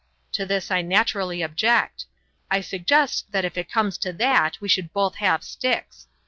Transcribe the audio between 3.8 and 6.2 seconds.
to that we should both have sticks.